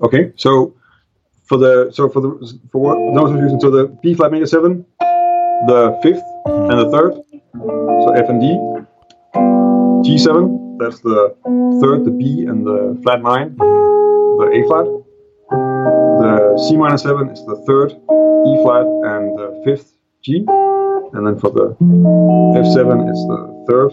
[0.00, 0.74] Okay so
[1.44, 4.86] for the so for the for what I'm using so the B flat major seven
[5.66, 6.70] the 5th mm-hmm.
[6.70, 7.14] and the third
[8.04, 8.46] so F and D
[10.04, 11.34] G7 that's the
[11.80, 14.86] third, the B, and the flat nine, the A flat.
[15.50, 20.44] The C minor seven is the third, E flat, and the fifth G.
[21.12, 21.76] and then for the
[22.56, 23.92] F7 it's the third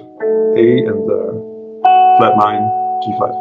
[0.55, 2.61] A and the flat nine
[3.03, 3.33] G flat.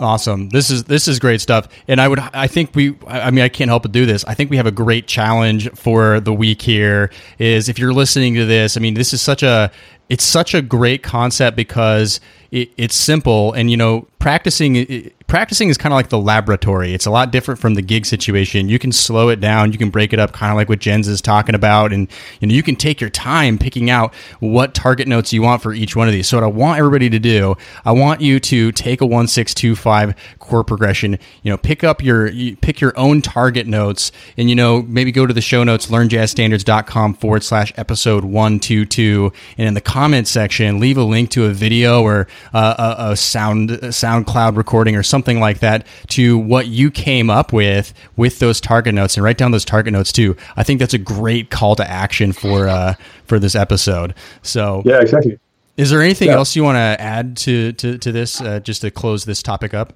[0.00, 0.50] Awesome.
[0.50, 1.68] This is this is great stuff.
[1.88, 4.24] And I would I think we I mean I can't help but do this.
[4.26, 8.34] I think we have a great challenge for the week here is if you're listening
[8.34, 9.72] to this, I mean this is such a
[10.08, 15.68] it's such a great concept because it, it's simple and you know practicing it, practicing
[15.68, 16.94] is kind of like the laboratory.
[16.94, 18.68] It's a lot different from the gig situation.
[18.68, 19.72] You can slow it down.
[19.72, 22.08] You can break it up, kind of like what Jens is talking about, and
[22.40, 25.72] you know you can take your time picking out what target notes you want for
[25.72, 26.26] each one of these.
[26.26, 29.54] So what I want everybody to do, I want you to take a one six
[29.54, 31.18] two five chord progression.
[31.42, 35.12] You know, pick up your you pick your own target notes, and you know maybe
[35.12, 39.80] go to the show notes learnjazzstandards.com forward slash episode one two two, and in the
[39.98, 44.56] comments section leave a link to a video or uh, a, a sound a SoundCloud
[44.56, 48.94] recording or something something like that to what you came up with with those target
[48.94, 50.36] notes and write down those target notes too.
[50.56, 52.94] I think that's a great call to action for uh,
[53.26, 54.14] for this episode.
[54.42, 55.38] So yeah, exactly.
[55.76, 56.36] Is there anything yeah.
[56.36, 59.74] else you want to add to to, to this uh, just to close this topic
[59.74, 59.92] up?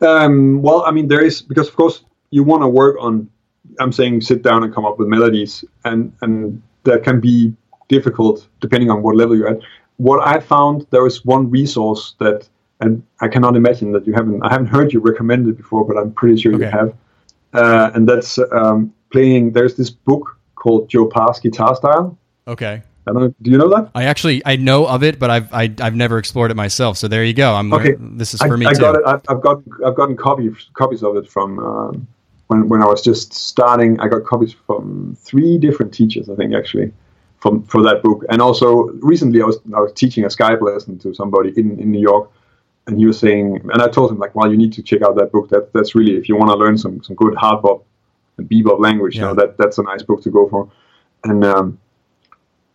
[0.00, 3.28] Um, well, I mean, there is because of course you want to work on.
[3.78, 7.54] I'm saying sit down and come up with melodies, and and that can be
[7.90, 9.60] difficult depending on what level you're at.
[9.98, 12.48] What I found there is one resource that
[12.80, 14.42] and I cannot imagine that you haven't.
[14.42, 16.64] I haven't heard you recommend it before, but I'm pretty sure okay.
[16.64, 16.94] you have.
[17.52, 19.52] Uh, and that's um, playing.
[19.52, 22.16] There's this book called Joe Pass Guitar Style.
[22.48, 22.82] Okay.
[23.06, 23.34] I don't know.
[23.42, 23.90] Do you know that?
[23.94, 26.54] I actually I know of it, but I've I, have i have never explored it
[26.54, 26.96] myself.
[26.96, 27.54] So there you go.
[27.54, 27.96] I'm okay.
[27.98, 28.80] This is for I, me I too.
[28.80, 29.02] Got it.
[29.06, 32.06] I've, I've got I've gotten copies copies of it from um,
[32.46, 33.98] when when I was just starting.
[34.00, 36.28] I got copies from three different teachers.
[36.30, 36.92] I think actually
[37.40, 40.98] from for that book, and also recently I was I was teaching a Skype lesson
[41.00, 42.30] to somebody in in New York
[42.86, 45.16] and he was saying, and I told him like, well, you need to check out
[45.16, 45.48] that book.
[45.50, 47.84] That that's really if you want to learn some some good hard bop
[48.36, 49.22] and bebop language, yeah.
[49.22, 50.70] you know, that that's a nice book to go for.
[51.24, 51.78] And um,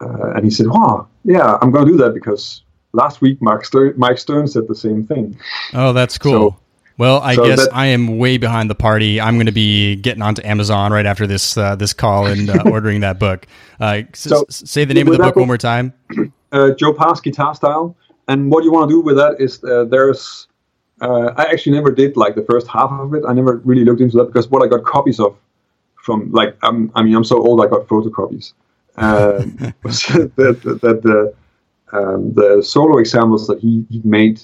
[0.01, 3.65] uh, and he said, wow, yeah, I'm going to do that because last week Mark
[3.65, 5.37] Stern, Mike Stern said the same thing.
[5.73, 6.51] Oh, that's cool.
[6.51, 6.57] So,
[6.97, 9.19] well, I so guess that, I am way behind the party.
[9.19, 12.63] I'm going to be getting onto Amazon right after this uh, this call and uh,
[12.65, 13.47] ordering that book.
[13.79, 15.93] Uh, so, s- say the name of the book, one more time.
[16.51, 19.85] Uh, Joe Pass Guitar Style and what you want to do with that is uh,
[19.85, 20.47] there's
[21.01, 23.23] uh, I actually never did like the first half of it.
[23.27, 25.35] I never really looked into that because what I got copies of
[25.95, 28.53] from like I'm, I mean I'm so old I got photocopies.
[28.97, 29.39] Uh,
[29.83, 31.33] that that the
[31.91, 34.41] um, the solo examples that he, he made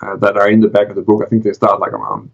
[0.00, 2.30] uh, that are in the back of the book I think they start like around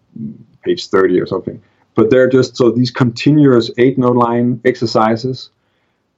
[0.63, 1.61] page 30 or something.
[1.95, 5.51] But they're just so these continuous eight note line exercises,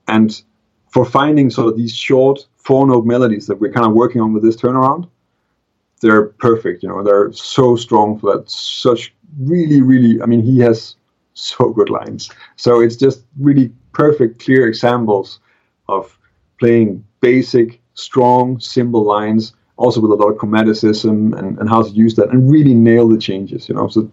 [0.07, 0.41] and
[0.89, 4.33] for finding sort of these short four note melodies that we're kind of working on
[4.33, 5.09] with this turnaround,
[6.01, 6.81] they're perfect.
[6.81, 8.49] You know, they're so strong for that.
[8.49, 10.21] Such really, really.
[10.21, 10.95] I mean, he has
[11.33, 12.31] so good lines.
[12.55, 15.39] So it's just really perfect, clear examples
[15.89, 16.17] of
[16.59, 21.89] playing basic, strong, simple lines, also with a lot of chromaticism and, and how to
[21.89, 23.67] use that and really nail the changes.
[23.69, 24.09] You know, so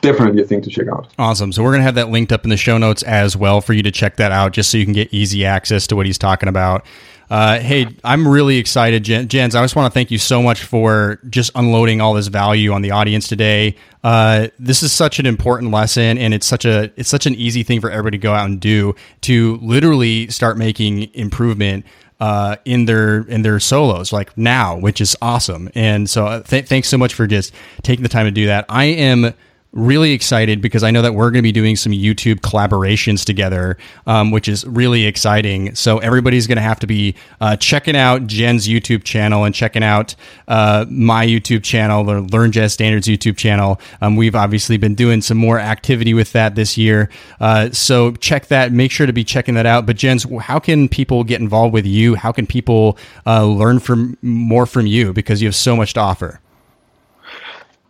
[0.00, 1.08] definitely a thing to check out.
[1.18, 1.52] Awesome.
[1.52, 3.72] So we're going to have that linked up in the show notes as well for
[3.72, 6.18] you to check that out, just so you can get easy access to what he's
[6.18, 6.84] talking about.
[7.30, 9.54] Uh, hey, I'm really excited, Jen, Jens.
[9.54, 12.82] I just want to thank you so much for just unloading all this value on
[12.82, 13.76] the audience today.
[14.04, 17.62] Uh, this is such an important lesson, and it's such a it's such an easy
[17.62, 21.86] thing for everybody to go out and do to literally start making improvement
[22.22, 25.68] uh, in their in their solos like now, which is awesome.
[25.74, 28.64] And so, uh, th- thanks so much for just taking the time to do that.
[28.68, 29.34] I am
[29.72, 33.78] really excited because I know that we're going to be doing some YouTube collaborations together,
[34.06, 35.74] um, which is really exciting.
[35.74, 39.82] So everybody's going to have to be uh, checking out Jen's YouTube channel and checking
[39.82, 40.14] out
[40.46, 43.80] uh, my YouTube channel, the Learn Jazz Standards YouTube channel.
[44.02, 47.08] Um, we've obviously been doing some more activity with that this year.
[47.40, 48.72] Uh, so check that.
[48.72, 49.86] Make sure to be checking that out.
[49.86, 52.14] But Jens, how can people get involved with you?
[52.14, 56.00] How can people uh, learn from more from you because you have so much to
[56.00, 56.40] offer?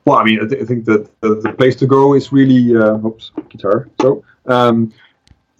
[0.05, 2.77] Well, I mean, I, th- I think that the, the, place to go is really,
[2.77, 3.89] uh, oops, guitar.
[4.01, 4.93] So, um,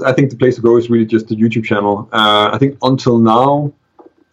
[0.05, 2.09] I think the place to go is really just the YouTube channel.
[2.13, 3.73] Uh, I think until now,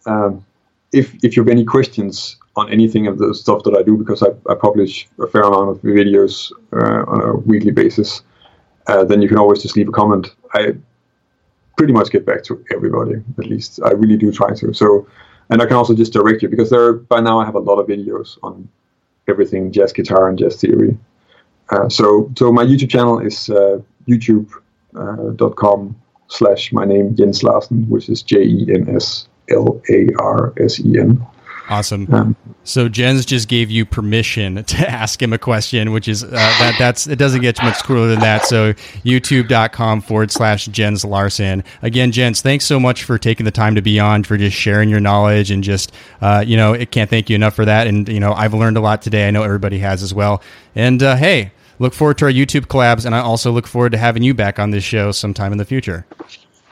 [0.06, 0.44] um,
[0.92, 4.22] if if you have any questions on anything of the stuff that I do, because
[4.22, 8.22] I, I publish a fair amount of videos uh, on a weekly basis,
[8.88, 10.34] uh, then you can always just leave a comment.
[10.54, 10.74] I
[11.76, 13.22] pretty much get back to everybody.
[13.38, 14.74] At least I really do try to.
[14.74, 15.06] So,
[15.50, 17.78] and I can also just direct you because there by now I have a lot
[17.78, 18.68] of videos on
[19.30, 20.96] everything jazz guitar and jazz theory.
[21.70, 23.78] Uh, so, so my YouTube channel is uh,
[24.08, 30.08] youtube.com uh, slash my name Jens Larsen, which is J E N S L A
[30.18, 31.24] R S E N.
[31.70, 32.12] Awesome.
[32.12, 36.28] Um, so Jens just gave you permission to ask him a question, which is uh,
[36.30, 38.44] that that's it doesn't get much cooler than that.
[38.44, 38.72] So
[39.04, 41.62] youtube.com forward slash Jens Larsen.
[41.82, 44.88] Again, Jens, thanks so much for taking the time to be on, for just sharing
[44.88, 47.86] your knowledge and just uh, you know, it can't thank you enough for that.
[47.86, 49.28] And you know, I've learned a lot today.
[49.28, 50.42] I know everybody has as well.
[50.74, 53.98] And uh, hey, look forward to our YouTube collabs, and I also look forward to
[53.98, 56.04] having you back on this show sometime in the future.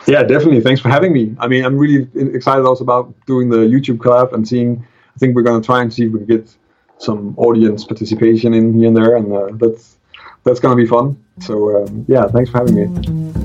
[0.08, 0.62] Yeah, definitely.
[0.62, 1.36] Thanks for having me.
[1.38, 4.82] I mean, I'm really excited also about doing the YouTube collab and seeing.
[5.14, 6.56] I think we're going to try and see if we can get
[6.96, 9.98] some audience participation in here and there, and uh, that's
[10.44, 11.22] that's going to be fun.
[11.40, 13.37] So um, yeah, thanks for having me.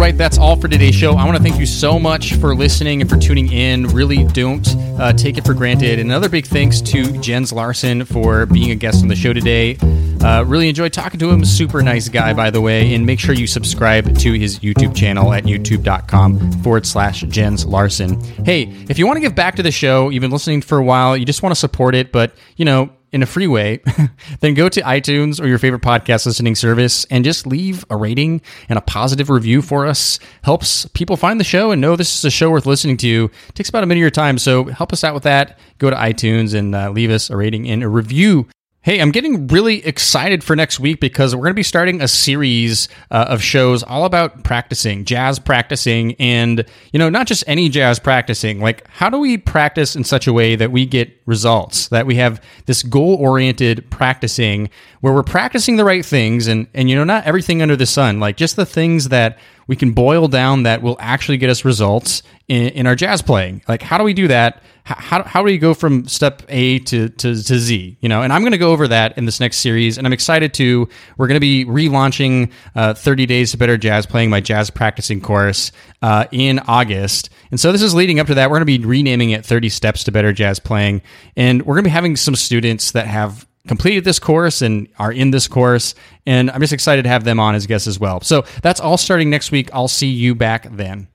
[0.00, 1.12] Right, that's all for today's show.
[1.12, 3.86] I want to thank you so much for listening and for tuning in.
[3.88, 4.66] Really don't
[4.98, 5.98] uh, take it for granted.
[5.98, 9.76] And Another big thanks to Jens Larsen for being a guest on the show today.
[10.24, 11.44] Uh, really enjoyed talking to him.
[11.44, 12.94] Super nice guy, by the way.
[12.94, 18.18] And make sure you subscribe to his YouTube channel at youtube.com forward slash Jens Larsen.
[18.46, 20.82] Hey, if you want to give back to the show, you've been listening for a
[20.82, 23.80] while, you just want to support it, but, you know, in a free way,
[24.40, 28.40] then go to iTunes or your favorite podcast listening service and just leave a rating
[28.68, 30.18] and a positive review for us.
[30.42, 33.30] Helps people find the show and know this is a show worth listening to.
[33.48, 35.58] It takes about a minute of your time, so help us out with that.
[35.78, 38.46] Go to iTunes and uh, leave us a rating and a review.
[38.82, 42.08] Hey, I'm getting really excited for next week because we're going to be starting a
[42.08, 47.68] series uh, of shows all about practicing, jazz practicing, and, you know, not just any
[47.68, 48.58] jazz practicing.
[48.58, 52.14] Like, how do we practice in such a way that we get results, that we
[52.14, 54.70] have this goal oriented practicing
[55.02, 58.18] where we're practicing the right things and, and, you know, not everything under the sun,
[58.18, 59.38] like just the things that
[59.70, 63.62] we can boil down that will actually get us results in, in our jazz playing.
[63.68, 64.64] Like, how do we do that?
[64.82, 67.96] How, how do we go from step A to, to, to Z?
[68.00, 70.12] You know, and I'm going to go over that in this next series, and I'm
[70.12, 70.88] excited to.
[71.16, 75.20] We're going to be relaunching uh, 30 Days to Better Jazz Playing, my jazz practicing
[75.20, 75.70] course,
[76.02, 77.30] uh, in August.
[77.52, 78.50] And so this is leading up to that.
[78.50, 81.00] We're going to be renaming it 30 Steps to Better Jazz Playing,
[81.36, 85.12] and we're going to be having some students that have completed this course and are
[85.12, 85.94] in this course.
[86.26, 88.20] And I'm just excited to have them on as guests as well.
[88.20, 89.70] So that's all starting next week.
[89.72, 91.06] I'll see you back then.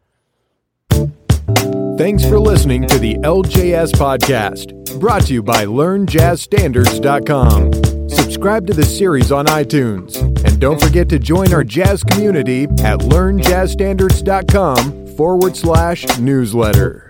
[1.97, 8.09] Thanks for listening to the LJS Podcast, brought to you by LearnJazzStandards.com.
[8.09, 12.99] Subscribe to the series on iTunes, and don't forget to join our jazz community at
[12.99, 17.09] LearnJazzStandards.com forward slash newsletter.